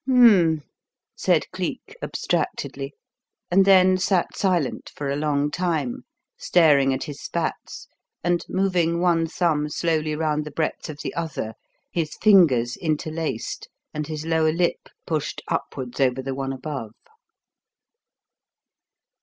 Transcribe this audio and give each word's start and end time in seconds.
"Hum 0.07 0.25
m 0.25 0.49
m!" 0.49 0.61
said 1.15 1.45
Cleek 1.51 1.95
abstractedly, 2.01 2.95
and 3.51 3.65
then 3.65 3.99
sat 3.99 4.35
silent 4.35 4.91
for 4.95 5.11
a 5.11 5.15
long 5.15 5.51
time, 5.51 6.05
staring 6.37 6.91
at 6.91 7.03
his 7.03 7.21
spats 7.21 7.87
and 8.23 8.43
moving 8.49 8.99
one 8.99 9.27
thumb 9.27 9.69
slowly 9.69 10.15
round 10.15 10.43
the 10.43 10.49
breadth 10.49 10.89
of 10.89 10.97
the 11.03 11.13
other, 11.13 11.53
his 11.91 12.15
fingers 12.19 12.77
interlaced 12.77 13.69
and 13.93 14.07
his 14.07 14.25
lower 14.25 14.51
lip 14.51 14.89
pushed 15.05 15.43
upwards 15.47 15.99
over 15.99 16.23
the 16.23 16.33
one 16.33 16.51
above. 16.51 16.95